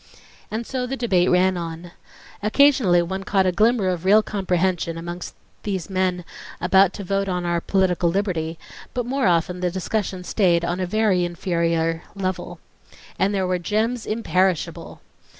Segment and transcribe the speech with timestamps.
[0.49, 1.91] And so the debate ran on.
[2.41, 6.25] Occasionally one caught a glimmer of real comprehension, amongst these men
[6.59, 8.57] about to vote upon our political liberty;
[8.95, 12.57] but more often the discussion stayed on a very inferior level.
[13.19, 15.01] And there were gems imperishable!